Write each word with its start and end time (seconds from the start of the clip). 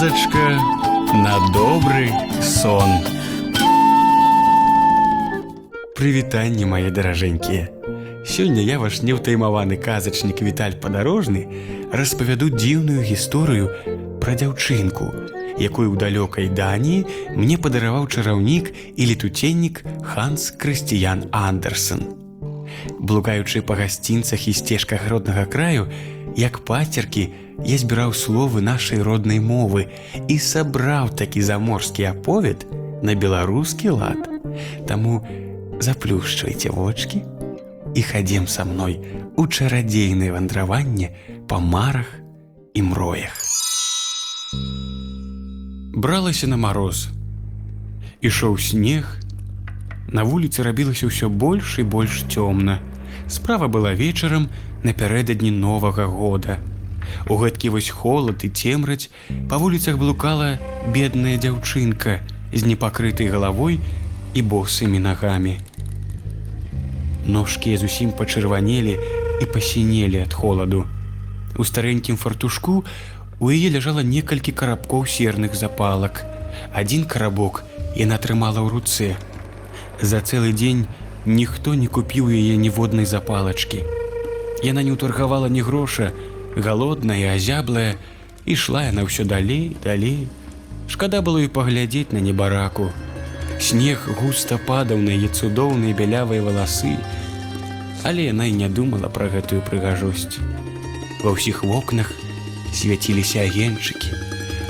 Казачка 0.00 0.56
на 1.12 1.36
добры 1.52 2.08
сон. 2.40 2.88
Прывітанне 5.92 6.64
мае 6.64 6.88
даражэнькія. 6.88 7.68
Сёння 8.24 8.64
я 8.64 8.78
ваш 8.80 9.02
неўтаймаваны 9.04 9.76
казачнік 9.76 10.40
Віталь 10.40 10.80
падарожны 10.80 11.44
распавяду 11.92 12.48
дзіўную 12.48 13.04
гісторыю 13.04 13.68
пра 14.24 14.40
дзяўчынку, 14.40 15.04
якую 15.60 15.92
ў 15.92 15.96
далёкай 16.00 16.48
дані 16.48 17.04
мне 17.36 17.60
падараваў 17.60 18.08
чараўнік 18.08 18.72
і 18.96 19.02
летуценнік 19.04 19.84
Ханс 20.00 20.48
Крысціян 20.56 21.28
Андерсон. 21.28 22.08
Блукаючы 22.96 23.60
па 23.60 23.76
гасцінцах 23.76 24.48
і 24.48 24.56
сцежках 24.56 25.04
роднага 25.12 25.44
краю, 25.44 25.92
як 26.40 26.64
пацеркі 26.64 27.28
я 27.68 27.76
збіраў 27.76 28.16
словы 28.16 28.64
нашай 28.64 29.04
роднай 29.04 29.40
мовы 29.44 29.92
і 30.28 30.36
сабраў 30.40 31.12
такі 31.12 31.44
заморскі 31.44 32.08
аповед 32.10 32.64
на 33.04 33.12
беларускі 33.14 33.92
лад. 34.00 34.24
Таму 34.88 35.20
заплюшчвайце 35.80 36.72
вочки 36.72 37.20
і 37.94 38.02
хадзем 38.02 38.48
са 38.48 38.64
мной 38.64 38.96
у 39.36 39.46
чарадзейнае 39.46 40.32
вандраванне 40.32 41.12
па 41.44 41.60
марах 41.60 42.08
і 42.72 42.82
мроях. 42.88 43.36
Бралася 45.92 46.48
на 46.48 46.56
мароз. 46.56 47.08
Ішоў 48.20 48.56
снег, 48.60 49.20
На 50.10 50.24
вуліцы 50.26 50.66
рабілася 50.66 51.06
ўсё 51.06 51.30
больш 51.30 51.78
і 51.78 51.86
больш 51.86 52.26
цёмна. 52.26 52.82
Справа 53.30 53.68
была 53.70 53.94
вечарам 53.94 54.48
напярэдадні 54.82 55.50
новага 55.54 56.06
года. 56.10 56.58
У 57.30 57.38
гэткі 57.38 57.70
вось 57.70 57.90
холад 57.94 58.42
і 58.42 58.50
цемраць 58.50 59.06
па 59.50 59.58
вуліцах 59.62 59.98
блукала 60.02 60.58
бедная 60.90 61.38
дзяўчынка 61.38 62.18
з 62.50 62.66
непакрытай 62.66 63.30
галавой 63.30 63.78
і 64.34 64.42
босымі 64.42 64.98
нагамі. 64.98 65.54
Ножкі 67.26 67.76
зусім 67.78 68.10
пачырванелі 68.18 68.98
і 68.98 69.46
пасінелі 69.46 70.26
ад 70.26 70.34
холаду. 70.34 70.82
У 71.54 71.62
старэнькім 71.62 72.18
фартушку 72.18 72.82
у 73.38 73.50
яе 73.54 73.70
ляжала 73.70 74.02
некалькі 74.02 74.50
карабкоў 74.50 75.06
серных 75.06 75.54
запалак. 75.54 76.26
Адзін 76.74 77.06
карабок 77.06 77.62
яна 77.94 78.18
трымала 78.18 78.58
ў 78.58 78.74
руцэ. 78.74 79.14
За 80.02 80.18
цэлы 80.18 80.50
дзень 80.50 80.88
ніхто 81.26 81.74
не 81.74 81.86
купіў 81.86 82.30
яе 82.30 82.56
ніводнай 82.56 83.06
запалачкі. 83.06 83.84
Яна 84.64 84.82
не 84.82 84.92
ўтаргавала 84.92 85.48
ні 85.48 85.60
гроша, 85.60 86.12
галодная, 86.56 87.36
азяблая, 87.36 87.96
ішла 88.44 88.88
яна 88.88 89.04
ўсё 89.04 89.24
далей, 89.24 89.76
далей. 89.84 90.28
Шкада 90.88 91.20
было 91.22 91.40
і 91.44 91.52
паглядзець 91.52 92.12
на 92.12 92.20
небараку. 92.20 92.90
Снег 93.60 94.08
густа 94.20 94.56
падаў 94.56 94.98
на 95.04 95.12
яе 95.12 95.28
цудоўныя 95.28 95.94
бялявыя 95.94 96.42
валасы, 96.42 96.96
але 98.02 98.32
яна 98.32 98.48
і 98.48 98.56
не 98.56 98.68
думала 98.68 99.12
пра 99.12 99.28
гэтую 99.28 99.60
прыгажосць. 99.60 100.40
Ва 101.20 101.36
ўсіх 101.36 101.62
вокнах 101.68 102.08
свяціліся 102.72 103.44
агенчыкі. 103.44 104.08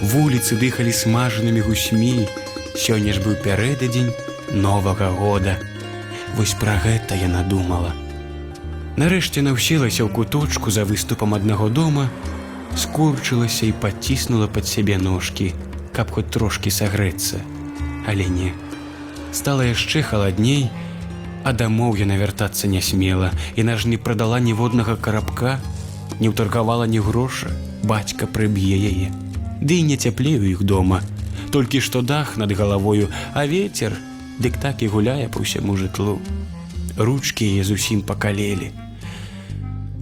Вуліцы 0.02 0.58
дыхалі 0.58 0.90
смажанымі 0.90 1.62
гусьмі. 1.62 2.26
Сёння 2.74 3.12
ж 3.14 3.22
быў 3.22 3.38
пярэдадзень 3.44 4.10
новага 4.50 5.10
года. 5.14 5.58
Вось 6.40 6.54
пра 6.56 6.72
гэта 6.80 7.16
яна 7.20 7.42
думала. 7.44 7.90
Нарэшце 8.96 9.42
наўселася 9.44 10.06
ў 10.06 10.08
куточку 10.08 10.72
за 10.72 10.86
выступам 10.88 11.36
аднаго 11.36 11.68
дома, 11.68 12.06
скурчылася 12.72 13.68
і 13.68 13.76
падціснула 13.82 14.48
пад 14.48 14.64
сябе 14.64 14.96
ножкі, 14.96 15.50
каб 15.92 16.08
хоць 16.16 16.32
трошкі 16.32 16.72
сагрэцца, 16.72 17.44
але 18.08 18.32
не 18.32 18.56
стала 19.36 19.68
яшчэ 19.68 20.00
халадней, 20.00 20.72
а 21.44 21.52
дамоў 21.52 22.00
яна 22.00 22.16
вяртацца 22.16 22.72
не 22.72 22.80
смела, 22.80 23.36
і 23.60 23.68
наж 23.68 23.84
не 23.84 24.00
прадала 24.00 24.40
ніводнага 24.40 24.96
карабка, 24.96 25.60
не 26.24 26.32
ўтаргавала 26.32 26.88
ні 26.88 27.04
гроша, 27.04 27.52
бацька 27.84 28.24
прыб'е 28.24 28.80
яе. 28.80 29.12
Ды 29.60 29.84
і 29.84 29.88
не 29.92 30.00
цяплею 30.00 30.48
іх 30.48 30.64
дома, 30.64 31.04
толькі 31.52 31.84
што 31.84 32.00
дах 32.00 32.38
над 32.40 32.56
галавою, 32.56 33.12
а 33.36 33.44
ветер, 33.44 33.92
дык 34.40 34.56
так 34.56 34.82
і 34.82 34.88
гуляе 34.88 35.28
па 35.28 35.44
ўсяму 35.44 35.76
жытлу. 35.76 36.16
Ручкі 36.96 37.44
яе 37.44 37.64
зусім 37.64 38.00
пакалелі. 38.02 38.72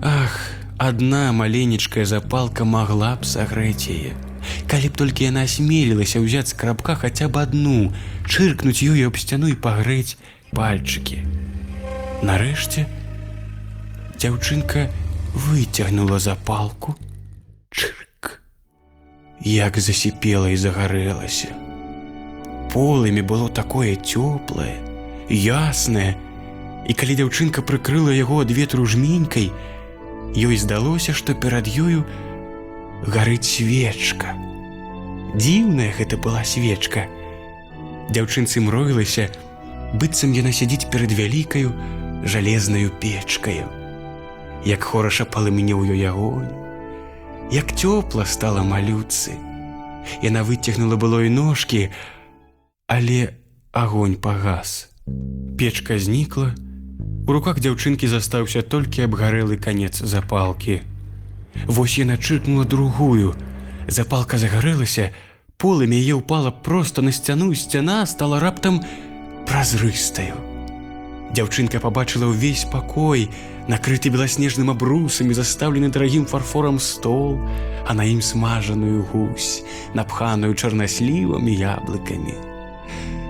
Ах, 0.02 0.38
адна 0.78 1.34
маленечкая 1.34 2.06
запалка 2.06 2.64
магла 2.64 3.18
б 3.18 3.26
сагрэць 3.26 3.90
яе. 3.90 4.14
Калі 4.70 4.88
б 4.88 4.94
толькі 4.94 5.26
яна 5.26 5.42
асмелілася 5.44 6.22
ўзяць 6.22 6.54
з 6.54 6.58
крабка 6.58 6.94
хаця 6.94 7.26
б 7.28 7.42
адну, 7.42 7.90
чыркнуць 8.30 8.80
ёй 8.86 9.02
аб 9.10 9.18
сцяну 9.18 9.50
і 9.50 9.58
пагрэць 9.58 10.16
пальчыкі. 10.54 11.26
Нарэшце 12.22 12.86
дзяўчынка 14.18 14.88
выцягнула 15.34 16.18
запалку, 16.18 16.96
чырк. 17.70 18.40
Як 19.42 19.78
засіпела 19.78 20.50
і 20.50 20.56
загарэлася. 20.56 21.67
Полымі 22.72 23.22
было 23.22 23.48
такое 23.48 23.96
цёплае, 23.96 24.76
яснае, 25.28 26.16
і 26.88 26.92
калі 26.92 27.16
дзяўчынка 27.20 27.62
прыкрыла 27.62 28.12
яго 28.12 28.40
ад 28.44 28.50
ветру 28.52 28.84
жменькай, 28.84 29.52
ёй 30.36 30.56
здалося, 30.56 31.12
што 31.12 31.34
перад 31.34 31.68
ёю 31.68 32.04
гарыць 33.06 33.48
свечка. 33.48 34.36
Дзіўная 35.34 35.92
гэта 35.96 36.16
была 36.16 36.44
свечка. 36.44 37.08
Дзяўчынцы 38.12 38.60
мроілася, 38.64 39.28
быццам 39.94 40.32
яна 40.32 40.52
сядзіць 40.52 40.88
перад 40.92 41.12
вялікаю 41.12 41.72
жалезнаю 42.24 42.90
печкаю. 43.00 43.68
Як 44.64 44.82
хораша 44.82 45.24
палымінеў 45.24 45.84
ёй 45.88 46.02
агонь, 46.08 46.48
Як 47.50 47.72
цёпла 47.72 48.24
стала 48.28 48.60
малюцы. 48.60 49.32
Яна 50.20 50.44
выцягнула 50.44 51.00
было 51.00 51.24
і 51.24 51.32
ножкі, 51.32 51.88
але 52.88 53.36
агонь 53.72 54.16
пагас. 54.16 54.90
Печка 55.58 55.98
знікла, 55.98 56.54
У 57.28 57.32
руках 57.36 57.58
дзяўчынкі 57.60 58.08
застаўся 58.08 58.62
толькі 58.64 59.04
абгарэлы 59.04 59.58
канец 59.60 60.00
запалкі. 60.00 60.78
Вось 61.68 61.98
яна 62.00 62.16
чыркнула 62.16 62.64
другую. 62.64 63.34
Запалка 63.84 64.40
загарэлася, 64.40 65.12
полымя 65.60 66.00
яе 66.00 66.16
ўпала 66.16 66.48
проста 66.48 67.04
на 67.04 67.12
сцяну, 67.12 67.52
сцяна 67.52 68.08
стала 68.08 68.40
раптам 68.40 68.80
празрыстаю. 69.44 70.40
Дзяўчынка 71.36 71.84
пабачыла 71.84 72.32
ўвесь 72.32 72.64
пакой, 72.72 73.28
накрыты 73.68 74.08
беласнежным 74.08 74.72
абрусамі, 74.72 75.36
застаўлены 75.36 75.92
дарагім 75.92 76.24
фарфорам 76.24 76.80
стол, 76.80 77.36
а 77.84 77.92
на 77.92 78.08
ім 78.08 78.24
смажаную 78.24 79.04
гусь, 79.12 79.68
напханую 79.92 80.56
чарнаслівам 80.56 81.44
і 81.44 81.60
яблыкамі. 81.60 82.47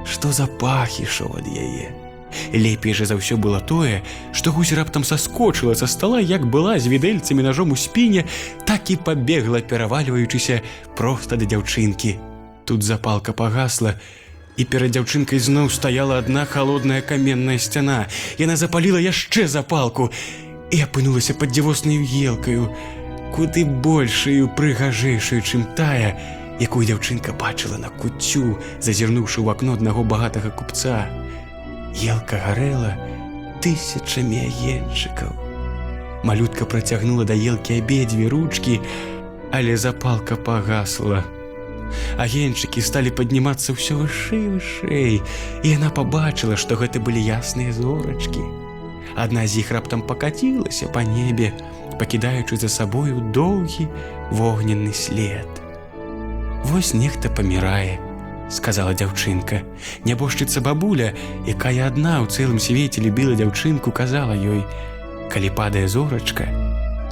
Што 0.09 0.33
за 0.33 0.47
пах 0.49 1.01
ішоў 1.01 1.39
ад 1.39 1.47
яе? 1.47 1.93
Лепей 2.53 2.93
жа 2.97 3.05
за 3.09 3.17
ўсё 3.17 3.37
было 3.37 3.61
тое, 3.61 4.01
што 4.33 4.53
гусь 4.53 4.73
раптам 4.73 5.05
саскочыла 5.05 5.75
са 5.77 5.87
стола, 5.87 6.21
як 6.21 6.45
была 6.49 6.79
з 6.79 6.89
відэльцамі 6.89 7.43
ножом 7.43 7.73
у 7.73 7.77
спіне, 7.77 8.25
так 8.65 8.91
і 8.91 8.97
пабегла, 8.97 9.61
перавальваючыся 9.61 10.61
проста 10.97 11.37
да 11.37 11.45
дзяўчынкі. 11.45 12.17
Тут 12.65 12.83
запалка 12.83 13.33
пагасла, 13.33 13.97
і 14.57 14.65
перад 14.65 14.93
дзяўчынкай 14.93 15.39
зноў 15.39 15.71
стаяла 15.71 16.19
адна 16.19 16.45
халодная 16.45 17.01
каменная 17.01 17.59
сцяна. 17.59 18.09
Яна 18.37 18.57
запаліла 18.57 19.01
яшчэ 19.01 19.47
запалку 19.49 20.11
і 20.73 20.83
апынулася 20.85 21.33
пад 21.39 21.55
дзівоснаю 21.55 22.05
елкаю, 22.05 22.69
куды 23.33 23.65
большую 23.65 24.49
прыгажэйшую, 24.53 25.41
чым 25.41 25.65
тая, 25.77 26.17
якую 26.59 26.85
дзяўчынка 26.87 27.33
бачыла 27.33 27.79
на 27.79 27.91
куцю, 27.91 28.59
зазірнуўшы 28.83 29.41
ў 29.43 29.51
акно 29.55 29.79
аднаго 29.79 30.03
багатага 30.03 30.51
купца. 30.51 31.07
Елка 31.95 32.39
гарэла 32.43 32.95
тысячамі 33.63 34.43
агенчыкаў. 34.47 35.33
Малютка 36.27 36.67
працягнула 36.67 37.25
да 37.25 37.35
елкі 37.35 37.79
абедзве 37.79 38.29
ручкі, 38.29 38.81
але 39.51 39.77
запалка 39.77 40.37
пагасла. 40.37 41.25
Агенчыкі 42.21 42.83
сталі 42.85 43.15
паднімацца 43.17 43.73
ўсё 43.73 44.03
вышэй 44.03 44.59
вышэй, 44.59 45.23
і 45.63 45.67
яна 45.67 45.89
пабачыла, 45.95 46.59
што 46.59 46.77
гэта 46.77 47.01
былі 47.01 47.23
ясныя 47.23 47.73
зорачкі. 47.73 48.43
Адна 49.17 49.47
з 49.47 49.65
іх 49.65 49.73
раптам 49.73 50.03
пакацілася 50.05 50.91
па 50.93 51.03
небе, 51.03 51.55
пакідаючы 51.99 52.61
за 52.61 52.69
сабою 52.69 53.25
доўгі 53.33 53.89
вогненны 54.31 54.93
след. 54.93 55.49
Вось 56.69 56.93
нехта 56.93 57.31
памірае, 57.33 57.97
сказала 58.53 58.93
дзяўчынка. 58.93 59.63
Нябожчыца 60.05 60.61
бабуля, 60.61 61.15
якая 61.49 61.89
адна 61.89 62.21
ў 62.21 62.29
цэлым 62.29 62.61
свеце 62.61 63.01
любіла 63.01 63.37
дзяўчынку, 63.41 63.89
казала 63.89 64.37
ёй: 64.37 64.61
«Калі 65.33 65.49
падае 65.57 65.89
зорачка, 65.89 66.45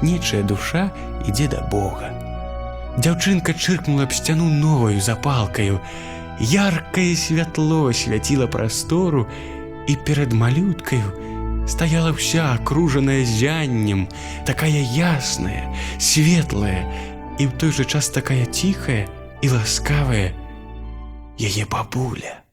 нечая 0.05 0.43
душа 0.45 0.93
ідзе 1.25 1.49
да 1.49 1.65
Бога. 1.73 2.13
Дзяўчынка 3.01 3.57
чыркнула 3.57 4.05
аб 4.05 4.13
сцяну 4.13 4.53
новаю 4.53 5.01
запалкаю. 5.01 5.81
Яркае 6.37 7.17
святло 7.17 7.97
свяціла 7.97 8.53
прастору, 8.53 9.25
і 9.89 9.97
перад 10.05 10.37
малюткаю 10.37 11.17
стаяла 11.65 12.13
ўся 12.13 12.53
акружаная 12.53 13.25
зяннем, 13.25 14.05
такая 14.45 14.85
ясная, 14.85 15.73
светлая 15.97 16.85
і 17.41 17.49
ў 17.49 17.53
той 17.57 17.73
жа 17.73 17.89
час 17.89 18.13
такая 18.13 18.45
ціхая 18.45 19.09
і 19.43 19.49
ласкавая 19.49 20.33
яе 21.37 21.65
бабуля. 21.69 22.46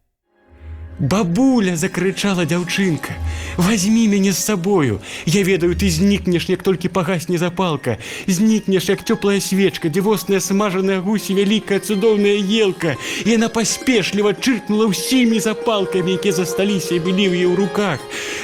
Бабуля 0.99 1.75
закрычала 1.75 2.45
дзяўчынка: 2.45 3.17
Возьми 3.57 4.07
мяне 4.07 4.31
з 4.31 4.37
сабою. 4.37 5.01
Я 5.25 5.41
ведаю, 5.41 5.73
ты 5.75 5.89
знікнеш, 5.89 6.45
як 6.49 6.61
толькі 6.63 6.89
пагасне 6.89 7.37
запалка. 7.37 7.97
Знікнеш, 8.27 8.89
як 8.89 9.01
цёплая 9.01 9.41
свечка, 9.41 9.89
дзівосная 9.89 10.39
смажаная 10.39 11.01
гусі, 11.01 11.33
вялікая 11.33 11.79
цудоўная 11.79 12.37
елка. 12.37 12.95
Яна 13.25 13.49
паспешліва 13.49 14.37
чыркнула 14.37 14.93
ўсімі 14.93 15.41
запалкамі, 15.41 16.13
якія 16.13 16.33
засталіся 16.33 16.93
і 16.93 17.01
былі 17.01 17.25
ў 17.25 17.41
яе 17.41 17.47
ў 17.49 17.55
руках. 17.57 17.97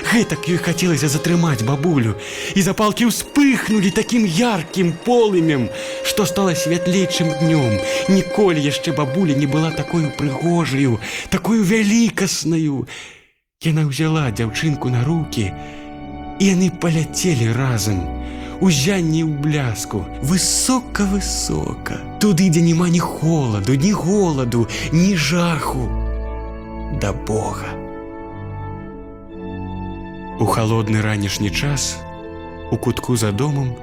Гэтак 0.10 0.50
ёй 0.50 0.58
хацелася 0.58 1.06
затрымаць 1.06 1.62
бабулю. 1.62 2.18
І 2.58 2.66
запалкі 2.66 3.14
ўспыхнулі 3.14 3.94
такім 3.94 4.26
яркім 4.26 4.98
полымем, 5.06 5.70
што 6.02 6.26
стала 6.26 6.58
святлей, 6.58 7.06
чым 7.06 7.30
днём. 7.46 7.78
Ніколі 8.10 8.58
яшчэ 8.58 8.98
бабуля 8.98 9.38
не 9.38 9.46
была 9.46 9.70
такою 9.70 10.10
прыгожаю, 10.18 10.98
такую 11.30 11.62
вялікаснаю. 12.40 12.88
Яна 13.62 13.84
ўзяла 13.92 14.32
дзяўчынку 14.32 14.88
на 14.90 15.04
руки, 15.04 15.52
і 16.40 16.44
яны 16.44 16.72
паляцелі 16.72 17.52
разам. 17.52 18.00
Узянні 18.62 19.24
ў 19.24 19.40
бляску, 19.40 20.04
высока-высока, 20.24 21.96
туды, 22.20 22.52
дзе 22.52 22.60
няма 22.60 22.90
ні 22.92 23.00
холаду, 23.00 23.76
ні 23.76 23.92
голаду, 23.92 24.68
ні 24.92 25.16
жаху 25.16 25.88
да 27.00 27.14
Бога. 27.14 27.72
У 30.40 30.46
халодны 30.48 31.02
ранішні 31.02 31.52
час 31.52 32.00
у 32.72 32.78
кутку 32.78 33.16
за 33.16 33.32
домам 33.32 33.76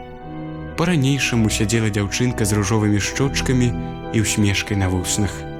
па-ранейшаму 0.76 1.48
сядзела 1.48 1.88
дзяўчынка 1.88 2.44
з 2.44 2.52
ружовымі 2.52 3.00
шчочкамі 3.00 3.72
і 4.12 4.20
усмешкай 4.20 4.76
на 4.76 4.88
вуснах. 4.88 5.55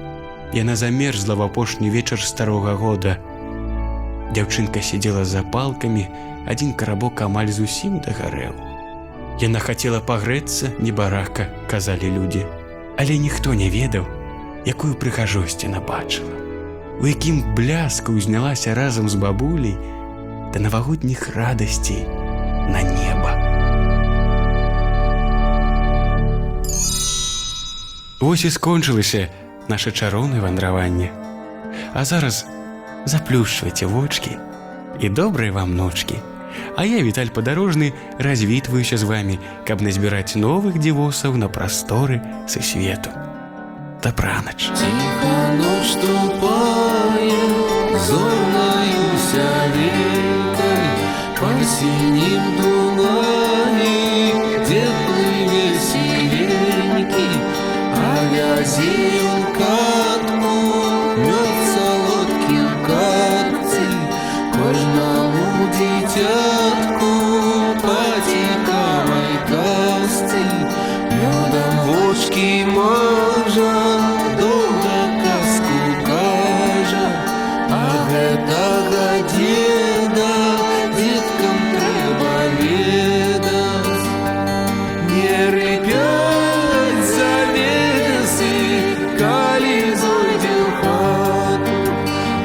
Яна 0.53 0.75
замерзла 0.75 1.35
в 1.35 1.41
апошні 1.41 1.89
вечар 1.89 2.21
старога 2.21 2.73
года. 2.73 3.17
Дзяўчынка 4.31 4.81
сидзела 4.81 5.25
за 5.25 5.43
палкамі, 5.43 6.07
адзін 6.47 6.73
карабок 6.73 7.21
амаль 7.21 7.51
зусім 7.51 7.99
дагарэў. 7.99 8.55
Яна 9.43 9.59
хацела 9.59 9.99
пагрэцца 9.99 10.71
небарака, 10.79 11.51
казалі 11.69 12.09
людзі, 12.15 12.45
але 12.97 13.17
ніхто 13.17 13.53
не 13.53 13.69
ведаў, 13.69 14.07
якую 14.65 14.95
прыгажосць 14.95 15.63
яна 15.67 15.83
бачыла. 15.83 16.33
У 16.97 17.05
якім 17.05 17.43
бляску 17.53 18.15
ўзнялася 18.15 18.73
разам 18.73 19.11
з 19.11 19.19
бабуляй 19.19 19.75
да 20.53 20.63
навагодніх 20.63 21.35
радасцей 21.35 22.07
на 22.71 22.81
неба. 22.81 23.35
Вось 28.19 28.45
і 28.45 28.49
скончылася 28.49 29.29
наше 29.68 29.92
чароўнае 29.92 30.40
вандраванне. 30.40 31.10
А 31.94 32.04
зараз 32.04 32.46
заплюшчвайце 33.04 33.86
вочки 33.86 34.36
і 35.00 35.08
добрыя 35.08 35.52
вам 35.52 35.76
ночки. 35.76 36.16
А 36.76 36.84
я 36.84 37.02
Віталь 37.02 37.32
падарожны 37.32 37.92
развітваюся 38.18 38.98
з 38.98 39.02
вами, 39.02 39.38
каб 39.64 39.82
назбіраць 39.82 40.36
новых 40.36 40.78
дзівосаў 40.78 41.36
на 41.36 41.48
прасторы 41.48 42.20
са 42.46 42.60
свету. 42.60 43.10
Дабранач. 44.02 44.68
Тихо 44.76 45.34
ночь 45.56 45.92
ступая, 45.96 47.40
зорною 48.06 49.06
сялейкой, 49.30 50.86
по 51.38 51.48
синим 51.64 52.44
Дунае, 52.56 52.75
Можа, 73.57 74.35
доўга 74.39 74.97
казку 75.23 75.79
кажа, 76.07 77.05
а 77.69 77.83
гэтага 78.09 79.07
деда 79.33 80.33
дзеткам 80.97 81.57
трэба 81.73 82.35
ведаць. 82.59 84.07
Не 85.11 85.37
рыпяць 85.55 87.07
завесы, 87.15 88.53
калі 89.21 89.77
зойдзе 90.03 90.55
ў 90.61 90.69
хату, 90.81 91.79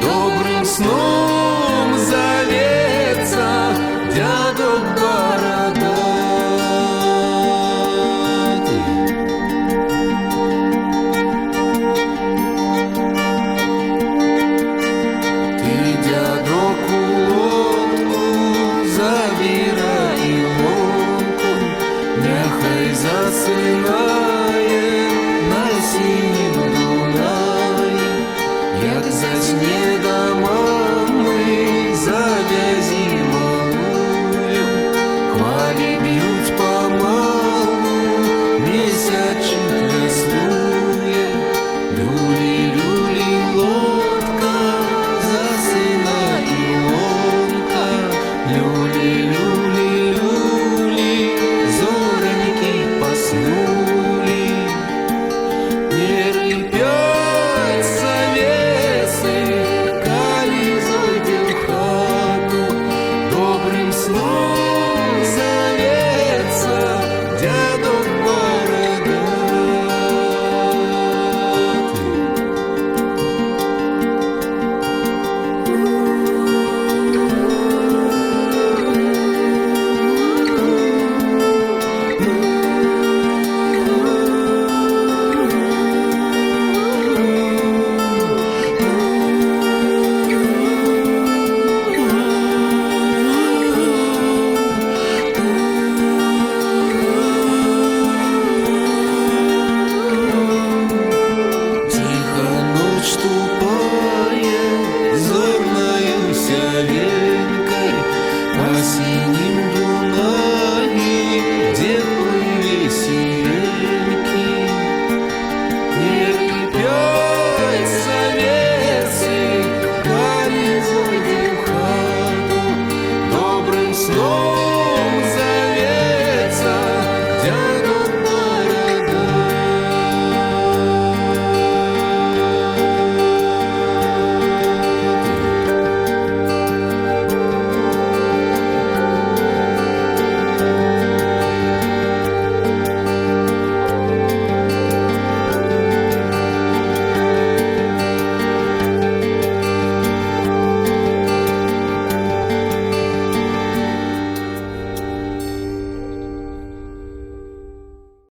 добрым 0.05 0.65
сном 0.65 1.87
завецца 2.09 3.47
дзядок 4.13 4.52